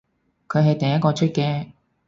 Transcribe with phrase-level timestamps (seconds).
[0.47, 1.73] 佢係第一個出嘅